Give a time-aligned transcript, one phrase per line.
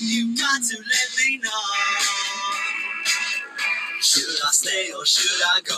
[0.00, 1.50] you got to let me know.
[4.00, 5.74] Should I stay or should I go?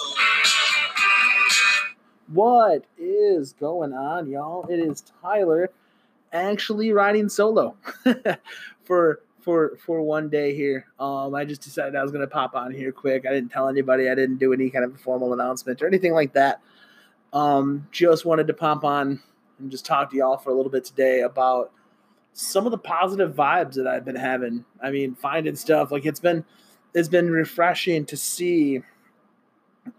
[2.33, 4.67] What is going on, y'all?
[4.69, 5.71] It is Tyler
[6.33, 7.77] actually riding solo
[8.85, 10.87] for for for one day here.
[10.99, 13.25] Um, I just decided I was gonna pop on here quick.
[13.27, 14.11] I didn't tell anybody.
[14.11, 16.61] I didn't do any kind of formal announcement or anything like that.
[17.33, 19.23] Um, just wanted to pop on
[19.59, 21.73] and just talk to y'all for a little bit today about
[22.33, 24.65] some of the positive vibes that I've been having.
[24.83, 26.45] I mean, finding stuff like it's been
[26.95, 28.83] it's been refreshing to see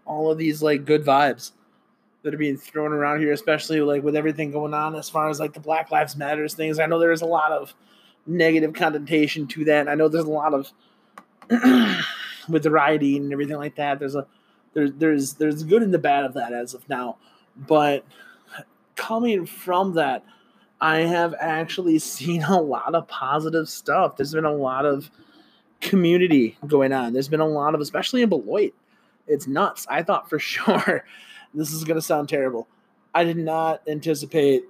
[0.04, 1.52] all of these like good vibes
[2.22, 5.40] that are being thrown around here, especially like with everything going on as far as
[5.40, 6.78] like the Black Lives Matters things.
[6.78, 7.74] I know there's a lot of
[8.26, 9.88] negative connotation to that.
[9.88, 10.70] I know there's a lot of
[12.48, 13.98] with the rioting and everything like that.
[13.98, 14.26] There's a
[14.74, 17.16] there's there's there's good and the bad of that as of now,
[17.56, 18.04] but
[18.94, 20.24] coming from that,
[20.80, 24.16] I have actually seen a lot of positive stuff.
[24.16, 25.10] There's been a lot of
[25.80, 27.12] community going on.
[27.12, 28.74] There's been a lot of, especially in Beloit.
[29.26, 29.86] It's nuts.
[29.88, 31.04] I thought for sure
[31.54, 32.68] this is going to sound terrible.
[33.14, 34.64] I did not anticipate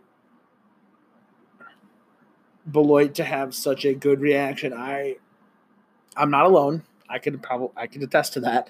[2.70, 4.72] Beloit to have such a good reaction.
[4.72, 5.16] I
[6.16, 6.83] I'm not alone.
[7.08, 8.69] I could probably I could attest to that.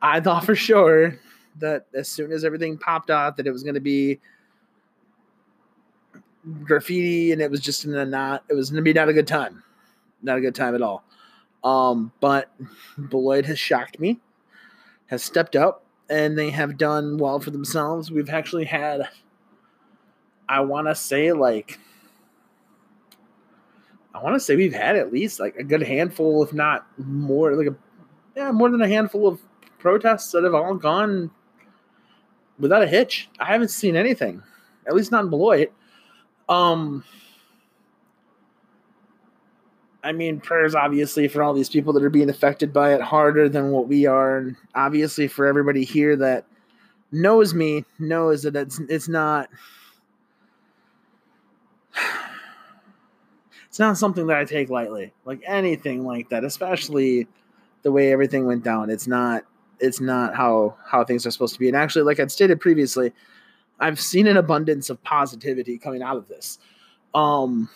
[0.00, 1.18] I thought for sure
[1.58, 4.20] that as soon as everything popped out that it was going to be
[6.62, 9.12] graffiti and it was just in a not it was going to be not a
[9.12, 9.62] good time.
[10.22, 11.04] Not a good time at all.
[11.64, 12.50] Um, but
[13.10, 14.20] Beloit has shocked me,
[15.06, 18.10] has stepped up, and they have done well for themselves.
[18.10, 19.08] We've actually had,
[20.48, 21.78] I want to say, like,
[24.14, 27.54] I want to say we've had at least like a good handful, if not more,
[27.54, 27.76] like a
[28.36, 29.40] yeah, more than a handful of
[29.78, 31.30] protests that have all gone
[32.58, 33.28] without a hitch.
[33.38, 34.42] I haven't seen anything,
[34.86, 35.72] at least not in Beloit.
[36.48, 37.04] Um,
[40.02, 43.48] I mean, prayers obviously for all these people that are being affected by it harder
[43.48, 46.46] than what we are, and obviously for everybody here that
[47.10, 49.48] knows me knows that it's it's not
[53.68, 55.12] it's not something that I take lightly.
[55.24, 57.26] Like anything like that, especially
[57.82, 58.90] the way everything went down.
[58.90, 59.44] It's not
[59.80, 61.68] it's not how how things are supposed to be.
[61.68, 63.12] And actually, like I'd stated previously,
[63.78, 66.58] I've seen an abundance of positivity coming out of this.
[67.14, 67.68] Um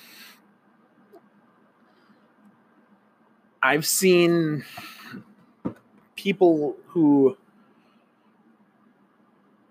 [3.62, 4.64] I've seen
[6.16, 7.36] people who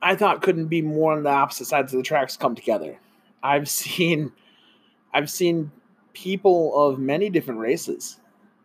[0.02, 2.98] I thought couldn't be more on the opposite sides of the tracks come together.
[3.44, 4.32] I've seen
[5.14, 5.72] I've seen
[6.14, 8.20] people of many different races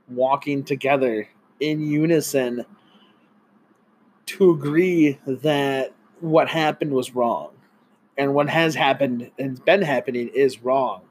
[0.08, 1.28] walking together
[1.60, 2.64] in unison
[4.26, 7.53] to agree that what happened was wrong
[8.16, 11.02] and what has happened and been happening is wrong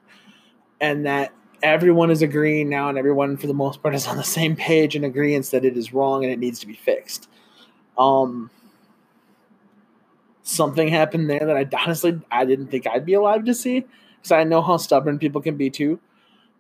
[0.80, 4.24] and that everyone is agreeing now and everyone for the most part is on the
[4.24, 7.30] same page and agreeing that it is wrong and it needs to be fixed
[7.98, 8.50] um
[10.44, 13.80] something happened there that i honestly i didn't think i'd be alive to see
[14.18, 16.00] because i know how stubborn people can be too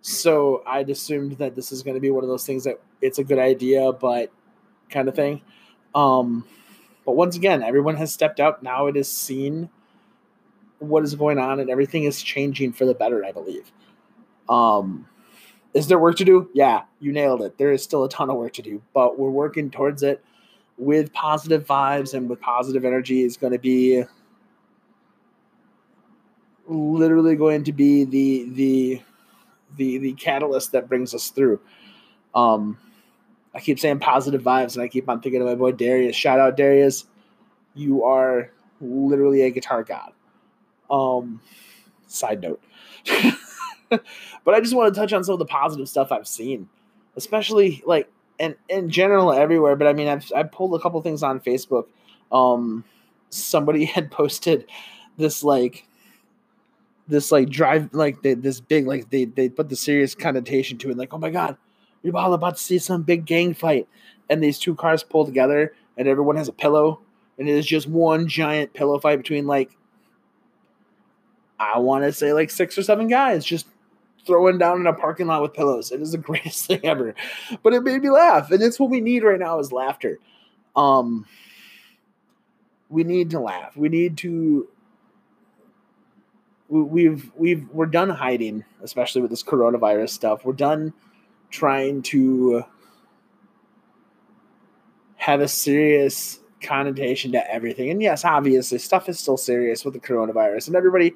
[0.05, 3.19] so I'd assumed that this is going to be one of those things that it's
[3.19, 4.33] a good idea, but
[4.89, 5.41] kind of thing.
[5.95, 6.45] Um,
[7.05, 8.61] but once again, everyone has stepped up.
[8.61, 9.69] Now it is seen
[10.83, 13.71] what is going on, and everything is changing for the better, I believe.
[14.49, 15.07] Um,
[15.73, 16.49] is there work to do?
[16.53, 17.57] Yeah, you nailed it.
[17.57, 20.23] There is still a ton of work to do, but we're working towards it
[20.77, 23.23] with positive vibes and with positive energy.
[23.23, 24.03] Is going to be
[26.67, 29.01] literally going to be the the
[29.77, 31.59] the the catalyst that brings us through.
[32.35, 32.77] Um,
[33.53, 36.15] I keep saying positive vibes, and I keep on thinking of my boy Darius.
[36.15, 37.05] Shout out Darius,
[37.73, 40.11] you are literally a guitar god.
[40.89, 41.41] Um,
[42.07, 42.61] side note,
[43.89, 46.69] but I just want to touch on some of the positive stuff I've seen,
[47.15, 48.09] especially like
[48.39, 49.75] and in general everywhere.
[49.75, 51.85] But I mean, I've I pulled a couple things on Facebook.
[52.31, 52.83] Um,
[53.29, 54.65] somebody had posted
[55.17, 55.87] this like
[57.07, 60.89] this like drive like they, this big like they they put the serious connotation to
[60.89, 61.57] it like oh my god
[62.01, 63.87] you're all about to see some big gang fight
[64.29, 66.99] and these two cars pull together and everyone has a pillow
[67.37, 69.75] and it is just one giant pillow fight between like
[71.75, 73.67] I want to say like six or seven guys just
[74.25, 75.91] throwing down in a parking lot with pillows.
[75.91, 77.15] It is the greatest thing ever.
[77.61, 80.19] But it made me laugh, and it's what we need right now is laughter.
[80.75, 81.25] Um,
[82.89, 83.75] we need to laugh.
[83.75, 84.67] We need to
[86.69, 90.45] we've we've we're done hiding, especially with this coronavirus stuff.
[90.45, 90.93] We're done
[91.49, 92.63] trying to
[95.15, 97.89] have a serious connotation to everything.
[97.89, 101.13] And yes, obviously, stuff is still serious with the coronavirus, and everybody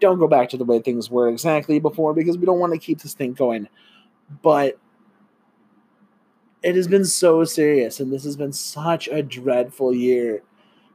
[0.00, 2.78] don't go back to the way things were exactly before because we don't want to
[2.78, 3.68] keep this thing going.
[4.42, 4.78] But
[6.62, 10.42] it has been so serious, and this has been such a dreadful year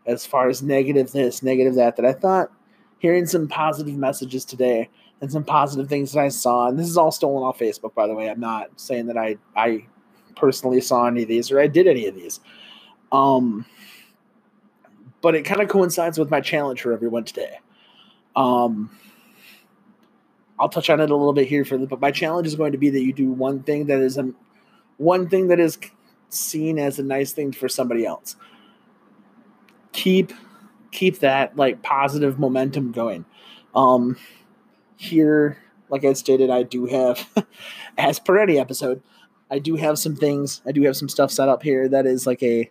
[0.05, 2.51] as far as negative this, negative that, that I thought
[2.99, 4.89] hearing some positive messages today
[5.21, 8.07] and some positive things that I saw, and this is all stolen off Facebook, by
[8.07, 8.29] the way.
[8.29, 9.85] I'm not saying that I I
[10.35, 12.39] personally saw any of these or I did any of these.
[13.11, 13.65] Um,
[15.21, 17.59] but it kind of coincides with my challenge for everyone today.
[18.35, 18.89] Um,
[20.59, 22.71] I'll touch on it a little bit here for the, but my challenge is going
[22.71, 24.31] to be that you do one thing that is a
[24.97, 25.77] one thing that is
[26.29, 28.35] seen as a nice thing for somebody else.
[29.91, 30.33] Keep
[30.91, 33.25] keep that like positive momentum going.
[33.75, 34.17] Um,
[34.95, 35.57] here,
[35.89, 37.27] like I stated, I do have,
[37.97, 39.01] as per any episode,
[39.51, 40.61] I do have some things.
[40.65, 42.69] I do have some stuff set up here that is like a.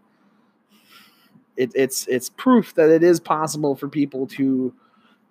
[1.55, 4.75] It, it's it's proof that it is possible for people to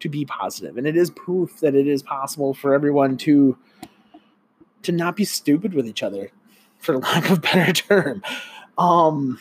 [0.01, 3.57] to be positive, and it is proof that it is possible for everyone to
[4.83, 6.31] to not be stupid with each other,
[6.79, 8.23] for lack of better term.
[8.77, 9.39] Um,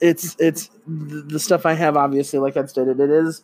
[0.00, 1.96] it's it's the stuff I have.
[1.96, 3.42] Obviously, like I stated, it is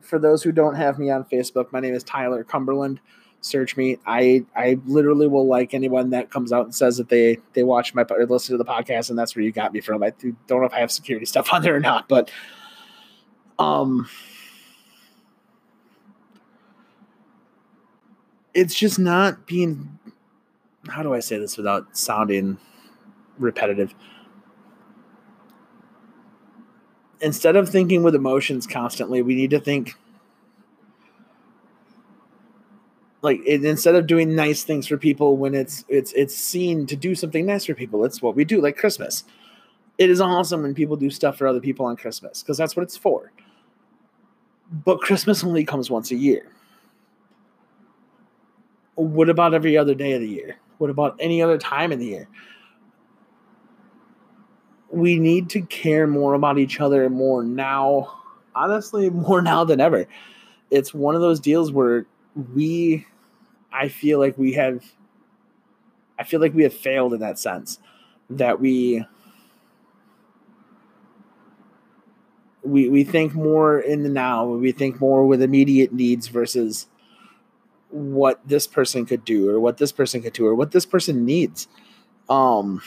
[0.00, 1.72] for those who don't have me on Facebook.
[1.72, 3.00] My name is Tyler Cumberland.
[3.40, 3.98] Search me.
[4.06, 7.94] I I literally will like anyone that comes out and says that they they watch
[7.94, 10.02] my or listen to the podcast, and that's where you got me from.
[10.02, 10.12] I
[10.46, 12.30] don't know if I have security stuff on there or not, but
[13.58, 14.08] um.
[18.54, 19.98] It's just not being
[20.88, 22.58] how do I say this without sounding
[23.38, 23.94] repetitive?
[27.20, 29.94] instead of thinking with emotions constantly, we need to think
[33.20, 36.96] like it, instead of doing nice things for people when it's it's it's seen to
[36.96, 38.04] do something nice for people.
[38.04, 39.24] It's what we do, like Christmas.
[39.98, 42.84] It is awesome when people do stuff for other people on Christmas because that's what
[42.84, 43.32] it's for.
[44.70, 46.46] But Christmas only comes once a year.
[48.94, 50.56] What about every other day of the year?
[50.78, 52.28] What about any other time in the year?
[54.90, 58.14] we need to care more about each other more now.
[58.54, 60.06] Honestly, more now than ever.
[60.70, 62.06] It's one of those deals where
[62.54, 63.06] we,
[63.72, 64.84] I feel like we have,
[66.18, 67.78] I feel like we have failed in that sense.
[68.30, 69.06] That we,
[72.68, 74.46] we we think more in the now.
[74.46, 76.86] We think more with immediate needs versus
[77.90, 81.24] what this person could do or what this person could do or what this person
[81.24, 81.68] needs.
[82.28, 82.82] Um,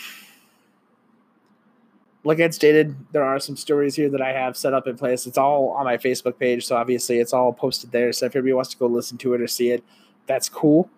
[2.24, 5.25] like I'd stated, there are some stories here that I have set up in place.
[5.25, 8.13] It's all on my Facebook page, so obviously it's all posted there.
[8.13, 9.83] So if anybody wants to go listen to it or see it,
[10.28, 10.89] that's cool.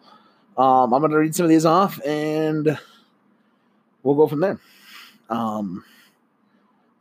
[0.58, 2.78] Um, I'm gonna read some of these off, and
[4.04, 4.60] we'll go from there.
[5.30, 5.86] Um,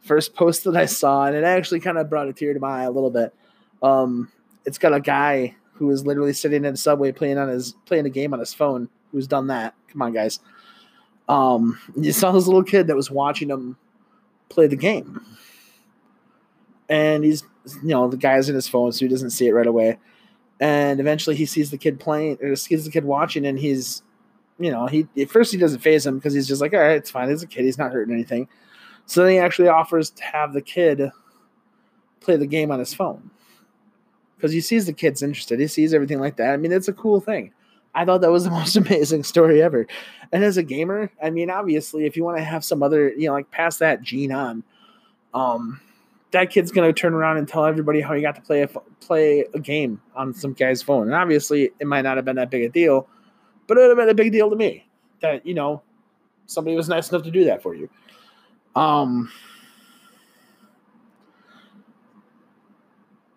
[0.02, 2.82] first post that I saw, and it actually kind of brought a tear to my
[2.82, 3.34] eye a little bit.
[3.82, 4.30] Um,
[4.64, 8.06] it's got a guy who is literally sitting in a subway playing on his playing
[8.06, 8.88] a game on his phone.
[9.10, 9.74] Who's done that?
[9.88, 10.40] Come on, guys.
[11.28, 13.76] Um, you saw this little kid that was watching him
[14.48, 15.24] play the game.
[16.88, 17.42] And he's,
[17.82, 19.98] you know, the guy's in his phone, so he doesn't see it right away.
[20.60, 24.02] And eventually he sees the kid playing, or sees the kid watching, and he's,
[24.58, 26.96] you know, he at first he doesn't phase him because he's just like, all right,
[26.96, 27.30] it's fine.
[27.30, 27.64] He's a kid.
[27.64, 28.48] He's not hurting anything.
[29.06, 31.10] So then he actually offers to have the kid
[32.20, 33.30] play the game on his phone
[34.36, 35.60] because he sees the kid's interested.
[35.60, 36.52] He sees everything like that.
[36.52, 37.52] I mean, it's a cool thing.
[37.94, 39.86] I thought that was the most amazing story ever.
[40.32, 43.28] And as a gamer, I mean, obviously, if you want to have some other, you
[43.28, 44.64] know, like pass that gene on,
[45.34, 45.80] um,
[46.32, 48.68] that kid's gonna turn around and tell everybody how he got to play a
[49.00, 51.02] play a game on some guy's phone.
[51.02, 53.06] And obviously, it might not have been that big a deal,
[53.66, 54.86] but it would have been a big deal to me
[55.20, 55.82] that you know
[56.46, 57.88] somebody was nice enough to do that for you.
[58.74, 59.30] Um.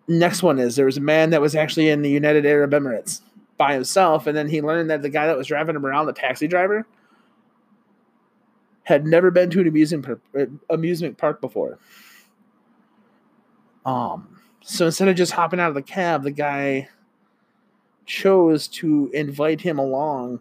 [0.08, 3.22] Next one is there was a man that was actually in the United Arab Emirates
[3.56, 6.12] by himself, and then he learned that the guy that was driving him around, the
[6.12, 6.86] taxi driver,
[8.84, 10.06] had never been to an amusement
[10.38, 11.78] uh, amusement park before.
[13.84, 16.88] Um, so instead of just hopping out of the cab, the guy
[18.04, 20.40] chose to invite him along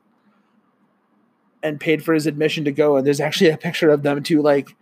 [1.63, 2.97] and paid for his admission to go.
[2.97, 4.75] And there's actually a picture of them two like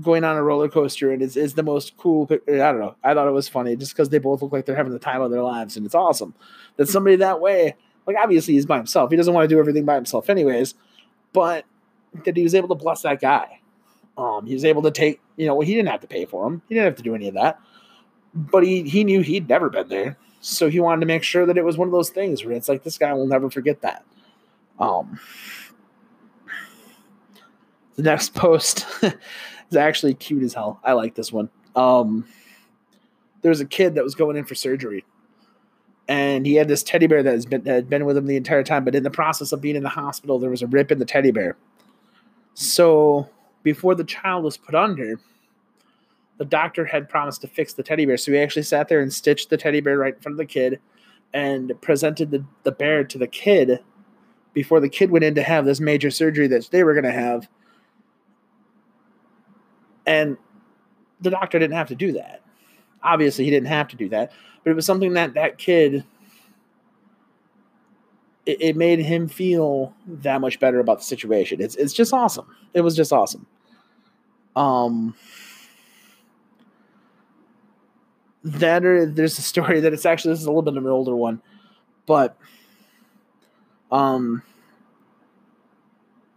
[0.00, 2.28] going on a roller coaster, and it's, it's the most cool.
[2.30, 2.96] I don't know.
[3.04, 5.20] I thought it was funny just because they both look like they're having the time
[5.20, 6.34] of their lives, and it's awesome
[6.76, 7.76] that somebody that way.
[8.04, 9.10] Like obviously he's by himself.
[9.10, 10.74] He doesn't want to do everything by himself, anyways.
[11.32, 11.64] But
[12.24, 13.60] that he was able to bless that guy.
[14.18, 15.20] Um, he was able to take.
[15.36, 16.62] You know, he didn't have to pay for him.
[16.68, 17.60] He didn't have to do any of that.
[18.34, 20.18] But he he knew he'd never been there.
[20.40, 22.68] So he wanted to make sure that it was one of those things where it's
[22.68, 24.04] like this guy will never forget that.
[24.80, 25.20] Um,
[27.96, 30.80] the next post is actually cute as hell.
[30.84, 31.50] I like this one.
[31.74, 32.26] Um,
[33.42, 35.04] there was a kid that was going in for surgery,
[36.08, 38.62] and he had this teddy bear that has been had been with him the entire
[38.62, 38.84] time.
[38.84, 41.04] But in the process of being in the hospital, there was a rip in the
[41.04, 41.56] teddy bear.
[42.54, 43.28] So
[43.62, 45.18] before the child was put under,
[46.38, 48.16] the doctor had promised to fix the teddy bear.
[48.16, 50.46] So he actually sat there and stitched the teddy bear right in front of the
[50.46, 50.80] kid
[51.32, 53.80] and presented the, the bear to the kid
[54.52, 57.12] before the kid went in to have this major surgery that they were going to
[57.12, 57.48] have.
[60.06, 60.36] And
[61.20, 62.42] the doctor didn't have to do that.
[63.02, 64.32] Obviously, he didn't have to do that,
[64.62, 66.04] but it was something that that kid
[68.46, 71.60] it, it made him feel that much better about the situation.
[71.60, 72.46] It's it's just awesome.
[72.74, 73.46] It was just awesome.
[74.56, 75.14] Um
[78.44, 80.90] that or there's a story that it's actually this is a little bit of an
[80.90, 81.40] older one,
[82.06, 82.36] but
[83.90, 84.42] um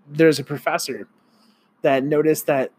[0.07, 1.07] there's a professor
[1.81, 2.71] that noticed that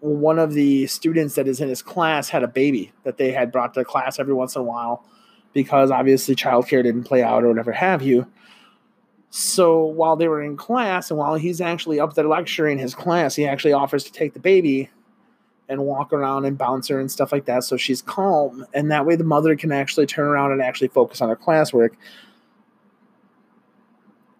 [0.00, 3.50] one of the students that is in his class had a baby that they had
[3.50, 5.04] brought to class every once in a while
[5.52, 8.26] because obviously childcare didn't play out or whatever have you.
[9.30, 13.34] So while they were in class and while he's actually up there lecturing his class,
[13.34, 14.88] he actually offers to take the baby
[15.68, 18.64] and walk around and bounce her and stuff like that so she's calm.
[18.72, 21.90] And that way the mother can actually turn around and actually focus on her classwork.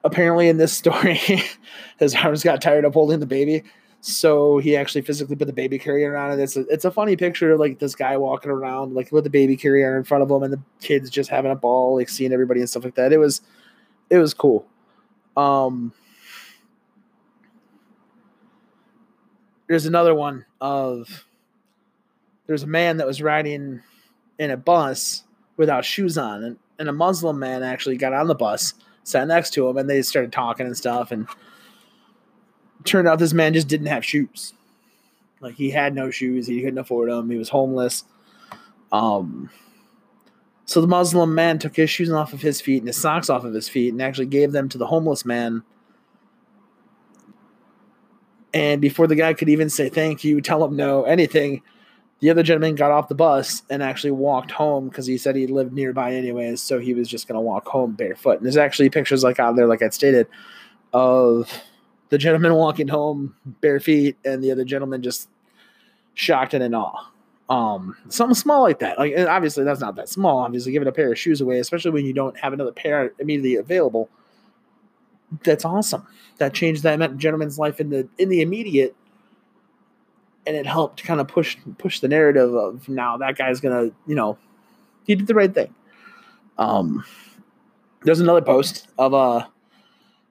[0.05, 1.21] Apparently, in this story,
[1.99, 3.65] his arms got tired of holding the baby
[4.01, 6.43] so he actually physically put the baby carrier on it.
[6.43, 9.31] It's a, it's a funny picture of like this guy walking around like with the
[9.31, 12.33] baby carrier in front of him and the kids just having a ball, like seeing
[12.33, 13.13] everybody and stuff like that.
[13.13, 13.41] It was
[14.09, 14.67] it was cool.
[15.37, 15.93] Um
[19.67, 21.27] there's another one of
[22.47, 23.83] there's a man that was riding
[24.39, 25.25] in a bus
[25.57, 29.51] without shoes on and, and a Muslim man actually got on the bus, sat next
[29.55, 31.27] to him and they started talking and stuff and
[32.89, 34.55] turned out this man just didn't have shoes.
[35.41, 38.05] Like he had no shoes, he couldn't afford them, he was homeless.
[38.91, 39.51] Um,
[40.65, 43.45] so the Muslim man took his shoes off of his feet and his socks off
[43.45, 45.63] of his feet and actually gave them to the homeless man.
[48.53, 51.63] And before the guy could even say thank you, tell him no, anything,
[52.21, 55.47] the other gentleman got off the bus and actually walked home because he said he
[55.47, 58.39] lived nearby anyways, so he was just gonna walk home barefoot.
[58.39, 60.27] And there's actually pictures like out there, like I stated,
[60.93, 61.51] of
[62.11, 65.29] the gentleman walking home bare feet and the other gentleman just
[66.15, 67.11] shocked and in awe.
[67.49, 68.99] Um, something small like that.
[68.99, 70.39] Like obviously that's not that small.
[70.39, 73.57] Obviously, giving a pair of shoes away, especially when you don't have another pair immediately
[73.57, 74.11] available.
[75.45, 76.07] That's awesome.
[76.39, 78.95] That changed that gentleman's life in the in the immediate,
[80.47, 84.15] and it helped kind of push push the narrative of now that guy's gonna you
[84.15, 84.37] know
[85.05, 85.75] he did the right thing.
[86.59, 87.05] Um,
[88.03, 89.49] there's another post of a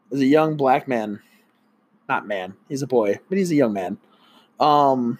[0.09, 1.19] there's a young black man
[2.07, 3.97] not man, he's a boy, but he's a young man.
[4.59, 5.19] Um,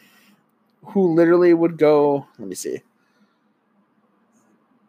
[0.87, 2.27] who literally would go.
[2.39, 2.81] Let me see.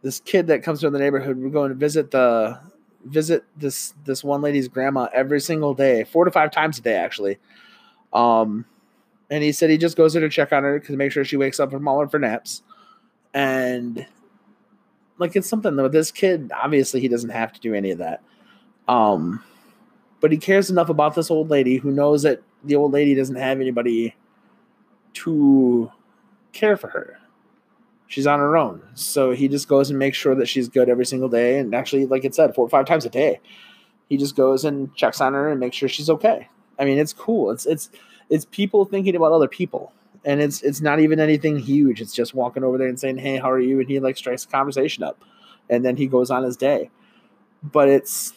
[0.02, 2.60] This kid that comes from the neighborhood would go and visit the
[3.04, 6.94] visit this this one lady's grandma every single day, four to five times a day,
[6.94, 7.38] actually.
[8.12, 8.64] Um,
[9.30, 11.36] and he said he just goes there to check on her to make sure she
[11.36, 12.62] wakes up from all of her naps,
[13.34, 14.06] and
[15.18, 18.22] like it's something that this kid, obviously he doesn't have to do any of that.
[18.86, 19.42] Um,
[20.20, 23.36] but he cares enough about this old lady who knows that the old lady doesn't
[23.36, 24.14] have anybody
[25.14, 25.90] to
[26.52, 27.18] care for her.
[28.06, 28.82] She's on her own.
[28.94, 31.58] So he just goes and makes sure that she's good every single day.
[31.58, 33.40] And actually, like it said, four or five times a day.
[34.08, 36.48] He just goes and checks on her and makes sure she's okay.
[36.78, 37.50] I mean, it's cool.
[37.50, 37.90] It's it's
[38.30, 39.92] it's people thinking about other people.
[40.24, 42.00] And it's it's not even anything huge.
[42.00, 43.80] It's just walking over there and saying, Hey, how are you?
[43.80, 45.22] And he like strikes a conversation up.
[45.68, 46.90] And then he goes on his day.
[47.62, 48.32] But it's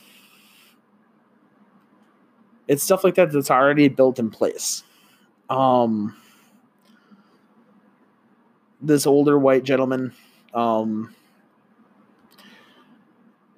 [2.68, 4.84] it's stuff like that that's already built in place.
[5.50, 6.16] Um,
[8.82, 10.14] this older white gentleman,
[10.54, 11.14] um,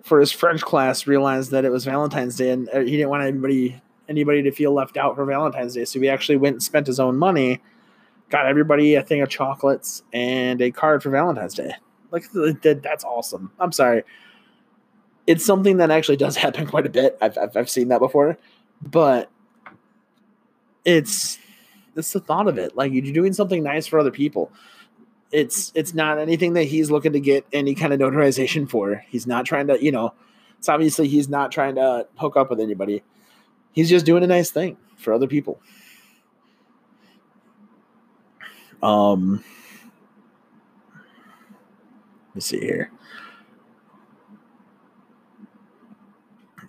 [0.04, 3.24] for his French class, realized that it was Valentine's Day, and uh, he didn't want
[3.24, 5.86] anybody anybody to feel left out for Valentine's Day.
[5.86, 7.62] So he actually went and spent his own money,
[8.30, 11.74] got everybody a thing of chocolates and a card for Valentine's Day.
[12.12, 13.52] Like that's awesome.
[13.60, 14.04] I'm sorry.
[15.26, 17.18] It's something that actually does happen quite a bit.
[17.22, 18.38] I've, I've, I've seen that before
[18.92, 19.30] but
[20.86, 21.40] it's
[21.96, 22.76] it's the thought of it.
[22.76, 24.52] Like you're doing something nice for other people.
[25.32, 29.04] It's it's not anything that he's looking to get any kind of notarization for.
[29.08, 30.14] He's not trying to, you know,
[30.60, 33.04] it's obviously he's not trying to hook up with anybody.
[33.72, 35.60] He's just doing a nice thing for other people.
[38.82, 39.44] Um
[42.30, 42.92] let me see here.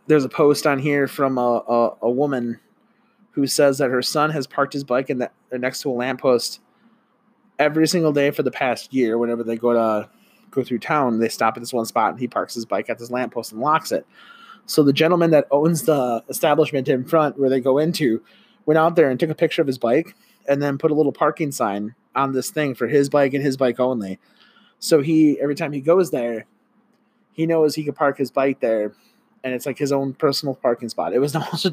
[0.06, 2.61] There's a post on here from a, a, a woman
[3.32, 5.92] who says that her son has parked his bike in the, uh, next to a
[5.92, 6.61] lamppost
[7.58, 9.18] every single day for the past year.
[9.18, 10.08] Whenever they go to
[10.50, 12.99] go through town, they stop at this one spot and he parks his bike at
[12.99, 14.06] this lamppost and locks it.
[14.66, 18.23] So the gentleman that owns the establishment in front where they go into
[18.66, 20.14] went out there and took a picture of his bike
[20.49, 23.56] and then put a little parking sign on this thing for his bike and his
[23.56, 24.18] bike only.
[24.78, 26.46] So he every time he goes there,
[27.32, 28.92] he knows he can park his bike there
[29.45, 31.13] and it's like his own personal parking spot.
[31.13, 31.71] It was the most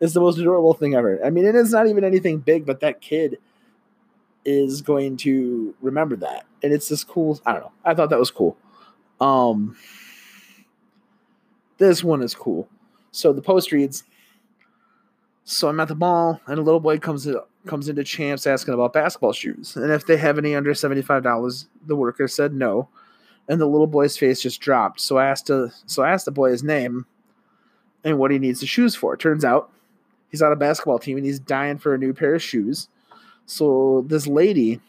[0.00, 1.24] it's the most adorable thing ever.
[1.24, 3.38] I mean, it is not even anything big, but that kid
[4.44, 6.44] is going to remember that.
[6.62, 7.72] And it's this cool, I don't know.
[7.84, 8.58] I thought that was cool.
[9.20, 9.76] Um
[11.78, 12.68] this one is cool.
[13.12, 14.02] So the post reads
[15.44, 18.74] So I'm at the mall and a little boy comes in, comes into Champs asking
[18.74, 22.88] about basketball shoes and if they have any under $75 the worker said no
[23.48, 25.00] and the little boy's face just dropped.
[25.00, 27.06] So i asked a, so i asked the boy his name
[28.02, 29.16] and what he needs the shoes for.
[29.16, 29.70] Turns out
[30.28, 32.88] he's on a basketball team and he's dying for a new pair of shoes.
[33.46, 34.80] So this lady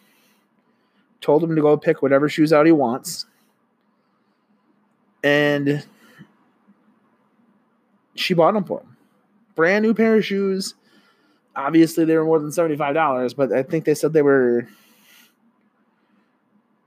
[1.22, 3.26] told him to go pick whatever shoes out he wants.
[5.24, 5.86] And
[8.14, 8.96] she bought them for him.
[9.56, 10.76] Brand new pair of shoes.
[11.56, 14.68] Obviously they were more than $75 but i think they said they were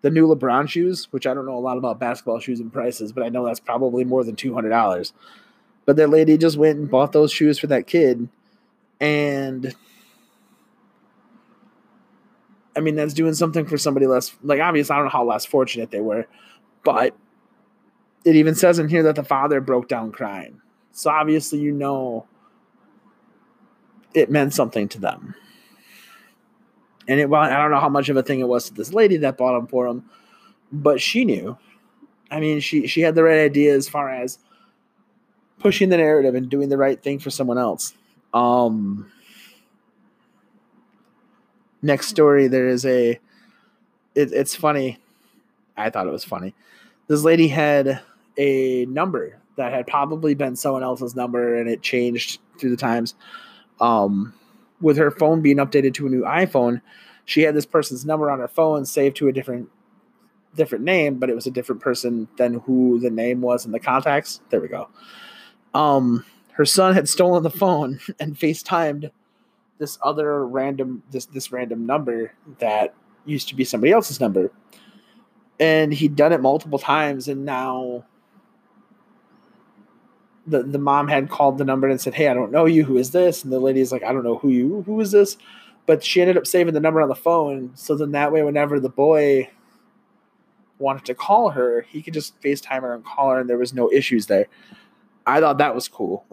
[0.03, 3.13] the new LeBron shoes which i don't know a lot about basketball shoes and prices
[3.13, 5.13] but i know that's probably more than $200
[5.85, 8.29] but that lady just went and bought those shoes for that kid
[9.01, 9.75] and
[12.77, 15.47] i mean that's doing something for somebody less like obviously i don't know how less
[15.47, 16.27] fortunate they were
[16.85, 17.17] but
[18.25, 20.61] it even says in here that the father broke down crying
[20.93, 22.27] so obviously you know
[24.15, 25.35] it meant something to them.
[27.09, 28.93] And it, well, I don't know how much of a thing it was to this
[28.93, 30.05] lady that bought them for him,
[30.71, 31.57] but she knew.
[32.31, 34.39] I mean, she she had the right idea as far as
[35.59, 37.95] pushing the narrative and doing the right thing for someone else.
[38.35, 39.11] Um,
[41.81, 43.19] next story, there is a.
[44.15, 44.99] It, it's funny.
[45.77, 46.55] I thought it was funny.
[47.07, 48.01] This lady had
[48.37, 53.15] a number that had probably been someone else's number, and it changed through the times
[53.81, 54.35] um,
[54.81, 56.81] with her phone being updated to a new iPhone,
[57.25, 59.69] she had this person's number on her phone saved to a different
[60.55, 63.79] different name, but it was a different person than who the name was in the
[63.79, 64.41] contacts.
[64.51, 64.89] There we go.
[65.75, 69.11] Um, her son had stolen the phone and FaceTimed
[69.79, 74.51] this other random this this random number that used to be somebody else's number.
[75.61, 78.05] And he'd done it multiple times and now
[80.49, 82.85] the, the mom had called the number and said, Hey, I don't know you.
[82.85, 83.45] Who is this?
[83.45, 85.37] And the lady is like, I don't know who you, who is this?
[85.87, 87.71] But she ended up saving the number on the phone.
[87.75, 89.51] So then that way, whenever the boy
[90.79, 93.75] wanted to call her, he could just FaceTime her and call her and there was
[93.75, 94.47] no issues there.
[95.27, 96.25] I thought that was cool.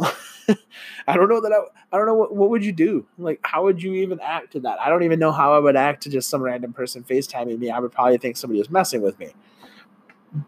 [1.08, 3.06] I don't know that I, I don't know what, what would you do?
[3.18, 4.80] Like, how would you even act to that?
[4.80, 7.70] I don't even know how I would act to just some random person FaceTiming me.
[7.70, 9.34] I would probably think somebody was messing with me.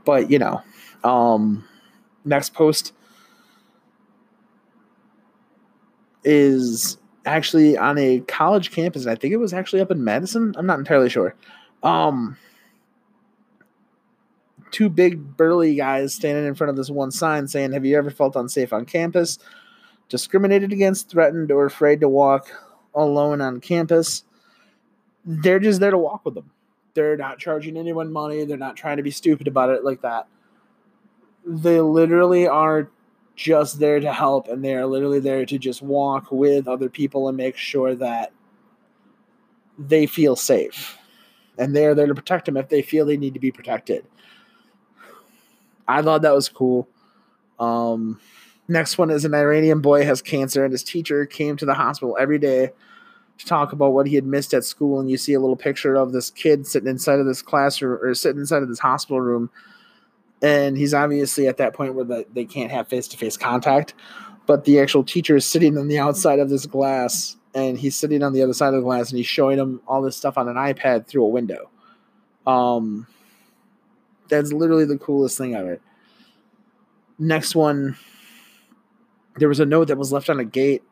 [0.06, 0.62] But, you know,
[1.04, 1.68] um,
[2.24, 2.94] next post
[6.28, 9.08] is actually on a college campus.
[9.08, 10.54] I think it was actually up in Madison.
[10.58, 11.36] I'm not entirely sure.
[11.84, 12.38] Um,
[14.72, 18.10] two big burly guys standing in front of this one sign saying, "Have you ever
[18.10, 19.40] felt unsafe on campus?
[20.10, 22.50] Discriminated against, threatened, or afraid to walk
[22.94, 24.26] alone on campus?"
[25.26, 26.52] They're just there to walk with them.
[26.94, 28.44] They're not charging anyone money.
[28.44, 30.28] They're not trying to be stupid about it like that.
[31.46, 32.90] They literally are
[33.38, 37.30] just there to help and they are literally there to just walk with other people
[37.30, 38.34] and make sure that
[39.78, 40.98] they feel safe.
[41.58, 44.06] And they're there to protect them if they feel they need to be protected.
[45.88, 46.88] I thought that was cool.
[47.60, 48.20] Um,
[48.68, 52.18] next one is an Iranian boy has cancer, and his teacher came to the hospital
[52.20, 52.72] every day
[53.38, 55.00] to talk about what he had missed at school.
[55.00, 58.14] And you see a little picture of this kid sitting inside of this classroom or
[58.16, 59.52] sitting inside of this hospital room
[60.42, 63.94] and he's obviously at that point where the, they can't have face to face contact.
[64.46, 68.24] But the actual teacher is sitting on the outside of this glass, and he's sitting
[68.24, 70.48] on the other side of the glass, and he's showing him all this stuff on
[70.48, 71.70] an iPad through a window.
[72.46, 73.08] Um,
[74.30, 75.82] that's literally the coolest thing of it.
[77.20, 77.98] Next one,
[79.38, 80.84] there was a note that was left on a gate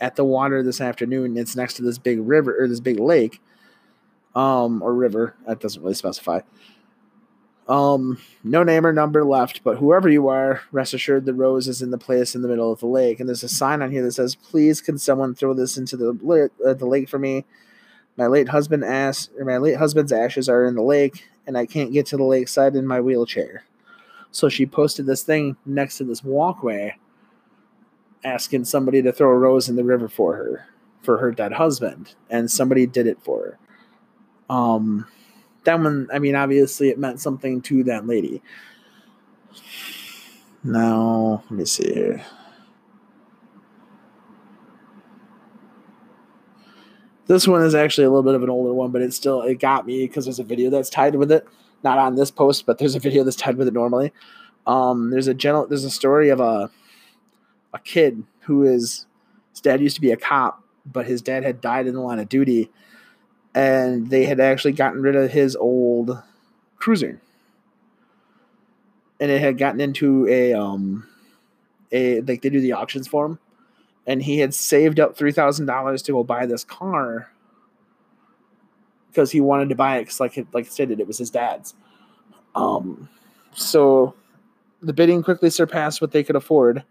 [0.00, 1.36] at the water this afternoon.
[1.36, 3.42] It's next to this big river or this big lake,
[4.34, 5.34] um, or river.
[5.46, 6.40] That doesn't really specify.
[7.68, 11.82] Um, no name or number left, but whoever you are, rest assured the rose is
[11.82, 13.20] in the place in the middle of the lake.
[13.20, 16.50] And there's a sign on here that says, "Please, can someone throw this into the
[16.64, 17.44] uh, the lake for me?
[18.16, 21.66] My late husband ass or my late husband's ashes are in the lake, and I
[21.66, 23.64] can't get to the lakeside in my wheelchair."
[24.30, 26.96] So she posted this thing next to this walkway
[28.24, 30.66] asking somebody to throw a rose in the river for her,
[31.02, 34.54] for her dead husband, and somebody did it for her.
[34.54, 35.06] Um,
[35.64, 38.42] that one, I mean, obviously it meant something to that lady.
[40.64, 42.24] Now, let me see here.
[47.26, 49.60] This one is actually a little bit of an older one, but it still it
[49.60, 51.46] got me because there's a video that's tied with it.
[51.84, 54.12] Not on this post, but there's a video that's tied with it normally.
[54.66, 56.70] Um, there's a general there's a story of a
[57.74, 59.06] a kid who is
[59.50, 62.18] his dad used to be a cop, but his dad had died in the line
[62.18, 62.70] of duty,
[63.54, 66.22] and they had actually gotten rid of his old
[66.76, 67.20] cruiser,
[69.20, 71.06] and it had gotten into a um
[71.92, 73.38] a like they do the auctions for him
[74.08, 77.30] and he had saved up three thousand dollars to go buy this car
[79.08, 81.74] because he wanted to buy it because, like, like I stated, it was his dad's.
[82.54, 83.08] Um,
[83.54, 84.14] so
[84.80, 86.84] the bidding quickly surpassed what they could afford.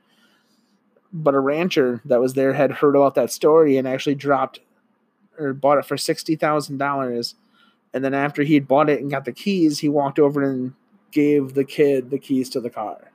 [1.11, 4.59] But a rancher that was there had heard about that story and actually dropped
[5.37, 7.35] or bought it for sixty thousand dollars.
[7.93, 10.73] And then after he'd bought it and got the keys, he walked over and
[11.11, 13.11] gave the kid the keys to the car.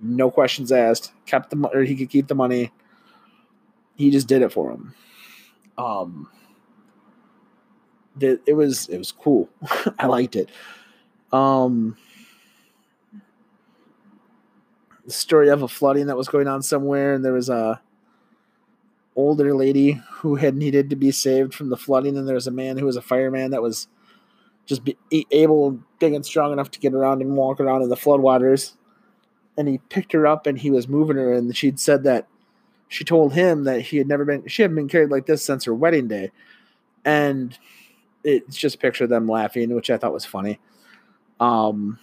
[0.00, 1.12] No questions asked.
[1.26, 2.72] Kept the or he could keep the money
[3.98, 4.94] he just did it for him.
[5.76, 6.30] Um,
[8.20, 9.48] it was it was cool.
[9.98, 10.48] I liked it.
[11.32, 11.96] Um,
[15.04, 17.80] the story of a flooding that was going on somewhere, and there was a
[19.18, 22.52] older lady who had needed to be saved from the flooding, and there was a
[22.52, 23.88] man who was a fireman that was
[24.64, 24.96] just be
[25.32, 28.74] able, big and strong enough to get around and walk around in the floodwaters.
[29.56, 32.28] And he picked her up, and he was moving her, and she'd said that
[32.88, 35.64] she told him that he had never been she hadn't been carried like this since
[35.64, 36.30] her wedding day.
[37.04, 37.56] And
[38.24, 40.58] it's just picture them laughing which i thought was funny.
[41.38, 41.98] Um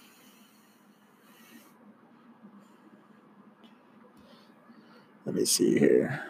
[5.24, 6.22] let me see here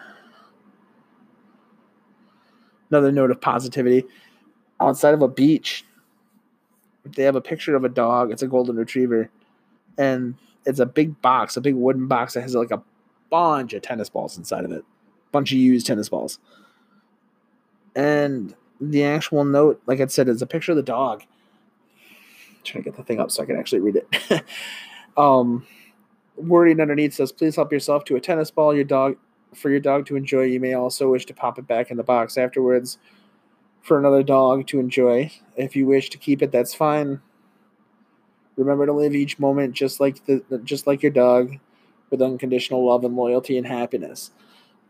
[2.91, 4.05] another note of positivity
[4.81, 5.85] outside of a beach
[7.05, 9.31] they have a picture of a dog it's a golden retriever
[9.99, 12.83] and it's a big box a big wooden box that has like a
[13.31, 14.85] bunch of tennis balls inside of it,
[15.33, 16.39] bunch of used tennis balls.
[17.95, 21.23] And the actual note, like I said, is a picture of the dog.
[21.23, 24.43] I'm trying to get the thing up so I can actually read it.
[25.17, 25.67] um,
[26.37, 28.75] wording underneath says, "Please help yourself to a tennis ball.
[28.75, 29.17] Your dog,
[29.55, 30.43] for your dog to enjoy.
[30.43, 32.99] You may also wish to pop it back in the box afterwards."
[33.83, 35.31] For another dog to enjoy.
[35.57, 37.21] If you wish to keep it, that's fine.
[38.57, 41.57] Remember to live each moment just like the just like your dog
[42.11, 44.33] with unconditional love and loyalty and happiness.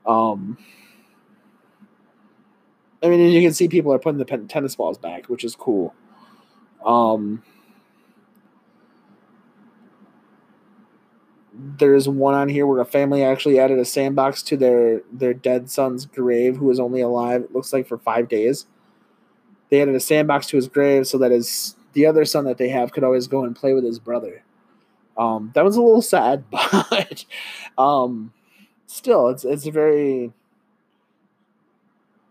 [0.06, 0.56] Um,
[3.02, 5.94] I mean, you can see people are putting the tennis balls back, which is cool.
[6.84, 7.42] Um,
[11.78, 15.70] there's one on here where a family actually added a sandbox to their their dead
[15.70, 17.42] son's grave, who was only alive.
[17.42, 18.66] It looks like for five days.
[19.70, 22.68] They added a sandbox to his grave so that his the other son that they
[22.68, 24.44] have could always go and play with his brother.
[25.16, 27.24] Um, that was a little sad, but
[27.78, 28.32] um,
[28.86, 30.32] still, it's it's a very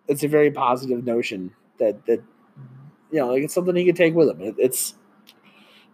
[0.07, 2.21] it's a very positive notion that that
[3.11, 4.41] you know like it's something he could take with him.
[4.41, 4.93] It, it's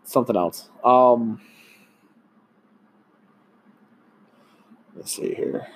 [0.04, 0.70] something else.
[0.84, 1.40] Um,
[5.02, 5.68] let's see here.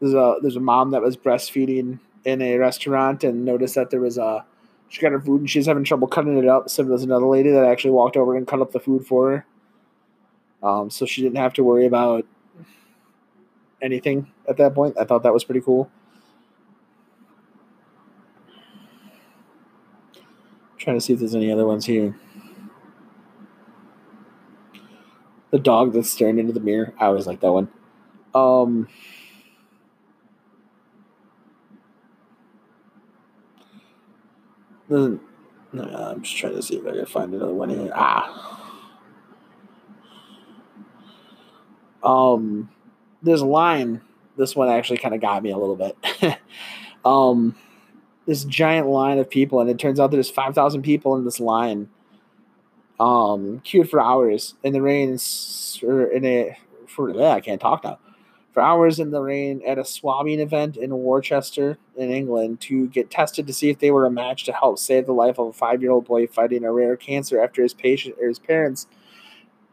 [0.00, 4.00] There's a there's a mom that was breastfeeding in a restaurant and noticed that there
[4.00, 4.46] was a
[4.88, 6.70] she got her food and she's having trouble cutting it up.
[6.70, 9.30] So there was another lady that actually walked over and cut up the food for
[9.30, 9.46] her.
[10.66, 12.24] Um, so she didn't have to worry about
[13.82, 14.96] anything at that point.
[14.98, 15.90] I thought that was pretty cool.
[20.78, 22.16] trying to see if there's any other ones here.
[25.50, 26.94] The dog that's staring into the mirror.
[26.98, 27.68] I always like that one.
[28.34, 28.88] Um,
[34.90, 35.20] I'm
[36.22, 37.92] just trying to see if I can find another one here.
[37.94, 38.56] Ah.
[42.02, 42.70] Um,
[43.22, 44.00] there's a line.
[44.36, 45.96] This one actually kind of got me a little bit.
[47.04, 47.54] um,
[48.26, 51.88] this giant line of people, and it turns out there's 5,000 people in this line,
[53.00, 55.18] um, queued for hours in the rain,
[55.82, 57.98] or in a, for, I can't talk now
[58.52, 63.10] for hours in the rain at a swabbing event in Worcester, in England, to get
[63.10, 65.52] tested to see if they were a match to help save the life of a
[65.52, 68.86] five-year-old boy fighting a rare cancer after his patient or his parents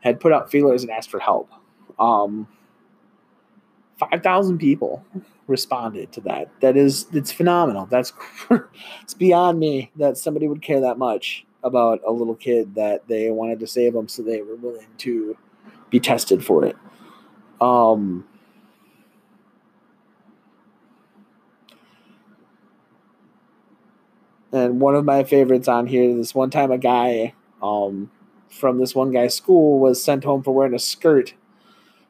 [0.02, 1.52] had put out feelers and asked for help.
[2.00, 2.48] Um,
[3.98, 5.04] Five thousand people
[5.48, 6.52] responded to that.
[6.60, 7.88] That is, it's phenomenal.
[7.88, 8.14] That's
[9.02, 13.30] it's beyond me that somebody would care that much about a little kid that they
[13.30, 15.38] wanted to save them, so they were willing to
[15.90, 16.76] be tested for it.
[17.62, 18.26] Um,
[24.52, 28.12] and one of my favorites on here, this one time a guy um,
[28.50, 31.34] from this one guy's school was sent home for wearing a skirt.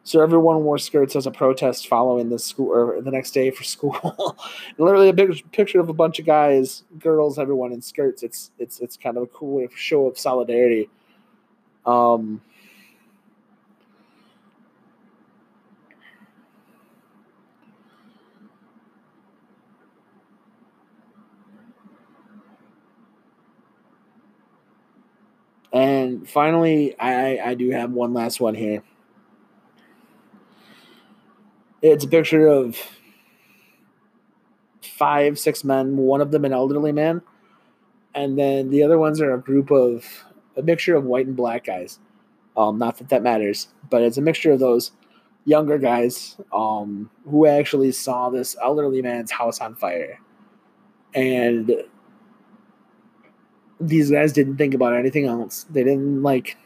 [0.08, 3.64] So everyone wore skirts as a protest following the school or the next day for
[3.76, 4.38] school.
[4.78, 8.24] literally a big picture of a bunch of guys, girls, everyone in skirts.
[8.24, 10.90] It's it's it's kind of a cool show of solidarity.
[11.86, 12.40] Um,
[25.74, 28.82] And finally, I, I do have one last one here.
[31.82, 32.78] It's a picture of
[34.82, 37.22] five, six men, one of them an elderly man.
[38.16, 41.66] And then the other ones are a group of a mixture of white and black
[41.66, 42.00] guys.
[42.56, 44.92] Um, not that that matters, but it's a mixture of those
[45.46, 50.20] younger guys um, who actually saw this elderly man's house on fire.
[51.14, 51.72] And
[53.80, 55.66] these guys didn't think about anything else.
[55.70, 56.58] They didn't like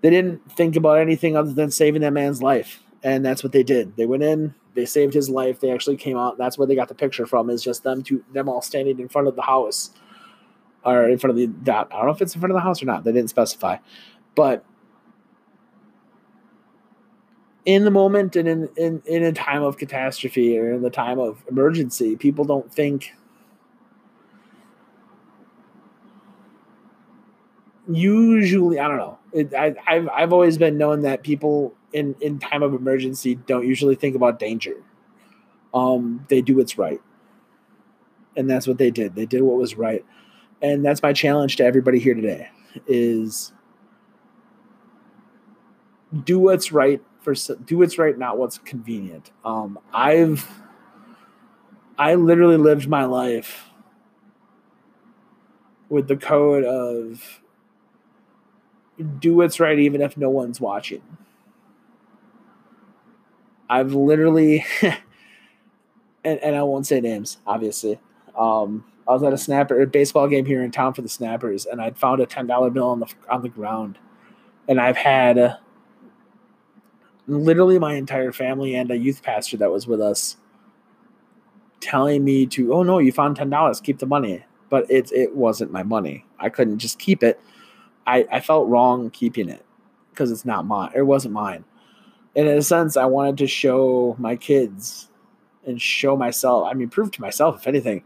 [0.00, 2.82] they didn't think about anything other than saving that man's life.
[3.02, 3.96] And that's what they did.
[3.96, 5.60] They went in, they saved his life.
[5.60, 6.38] They actually came out.
[6.38, 9.08] That's where they got the picture from, is just them two them all standing in
[9.08, 9.90] front of the house.
[10.84, 12.62] Or in front of the that I don't know if it's in front of the
[12.62, 13.04] house or not.
[13.04, 13.78] They didn't specify.
[14.34, 14.64] But
[17.64, 21.18] in the moment and in, in, in a time of catastrophe or in the time
[21.18, 23.12] of emergency, people don't think
[27.88, 29.18] usually I don't know.
[29.32, 33.66] It, I, I've I've always been known that people in in time of emergency don't
[33.66, 34.76] usually think about danger.
[35.74, 37.00] Um, they do what's right,
[38.36, 39.14] and that's what they did.
[39.14, 40.04] They did what was right,
[40.60, 42.48] and that's my challenge to everybody here today:
[42.86, 43.52] is
[46.24, 49.30] do what's right for do what's right, not what's convenient.
[49.44, 50.48] Um, I've
[51.98, 53.70] I literally lived my life
[55.88, 57.40] with the code of
[59.18, 61.02] do what's right even if no one's watching.
[63.72, 68.00] I've literally, and, and I won't say names, obviously.
[68.36, 71.66] Um, I was at a snapper a baseball game here in town for the Snappers,
[71.66, 73.98] and I'd found a ten dollar bill on the on the ground,
[74.68, 75.58] and I've had
[77.26, 80.36] literally my entire family and a youth pastor that was with us
[81.80, 84.44] telling me to, oh no, you found ten dollars, keep the money.
[84.68, 86.24] But it it wasn't my money.
[86.38, 87.40] I couldn't just keep it
[88.06, 89.64] I, I felt wrong keeping it
[90.10, 90.90] because it's not mine.
[90.94, 91.64] It wasn't mine.
[92.34, 95.08] And in a sense, I wanted to show my kids
[95.66, 96.66] and show myself.
[96.68, 98.02] I mean, prove to myself, if anything,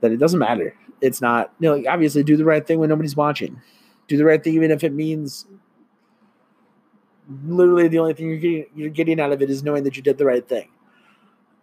[0.00, 0.74] that it doesn't matter.
[1.00, 3.60] It's not, you know, obviously do the right thing when nobody's watching.
[4.08, 5.46] Do the right thing, even if it means
[7.44, 10.02] literally the only thing you're getting, you're getting out of it is knowing that you
[10.02, 10.70] did the right thing.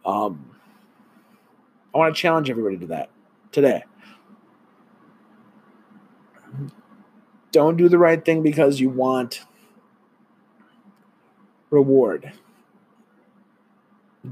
[0.05, 0.51] Um,
[1.93, 3.09] I want to challenge everybody to that
[3.51, 3.83] today.
[7.51, 9.45] Don't do the right thing because you want
[11.73, 12.31] reward.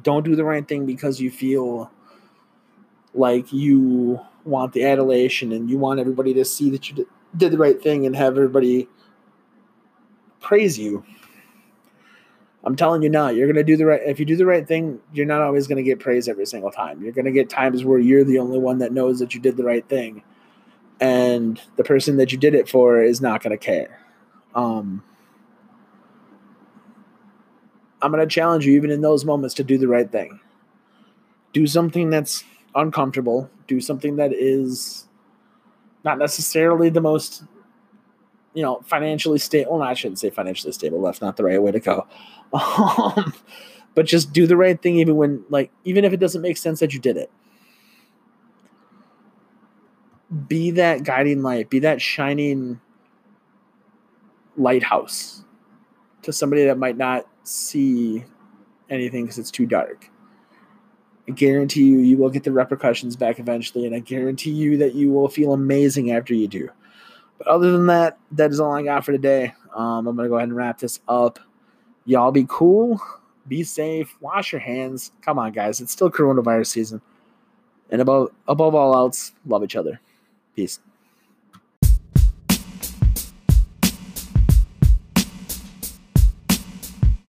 [0.04, 1.91] Don't do the right thing because you feel
[3.13, 7.58] like you want the adulation and you want everybody to see that you did the
[7.58, 8.88] right thing and have everybody
[10.39, 11.04] praise you.
[12.63, 14.65] I'm telling you now, you're going to do the right if you do the right
[14.65, 17.01] thing, you're not always going to get praise every single time.
[17.01, 19.58] You're going to get times where you're the only one that knows that you did
[19.58, 20.23] the right thing
[21.01, 23.99] and the person that you did it for is not going to care.
[24.54, 25.04] Um,
[28.02, 30.40] I'm going to challenge you, even in those moments, to do the right thing.
[31.54, 32.44] Do something that's
[32.76, 33.50] uncomfortable.
[33.68, 35.08] Do something that is
[36.04, 37.44] not necessarily the most,
[38.54, 39.78] you know, financially stable.
[39.78, 41.02] Well, I shouldn't say financially stable.
[41.02, 42.08] That's not the right way to go.
[42.54, 43.34] Um,
[43.96, 46.82] but just do the right thing, even when, like, even if it doesn't make sense
[46.82, 47.30] that you did it
[50.48, 52.80] be that guiding light, be that shining
[54.56, 55.44] lighthouse
[56.22, 58.23] to somebody that might not see
[58.89, 60.10] anything because it's too dark.
[61.27, 64.95] I guarantee you, you will get the repercussions back eventually, and I guarantee you that
[64.95, 66.69] you will feel amazing after you do.
[67.38, 69.54] But other than that, that is all I got for today.
[69.75, 71.39] Um, I'm going to go ahead and wrap this up.
[72.06, 72.99] Y'all be cool,
[73.47, 75.12] be safe, wash your hands.
[75.21, 75.82] Come on, guys.
[75.82, 77.01] It's still coronavirus season.
[77.89, 79.99] And above, above all else, love each other.
[80.56, 80.80] Peace.